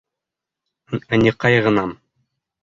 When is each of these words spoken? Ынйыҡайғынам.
Ынйыҡайғынам. 1.17 1.95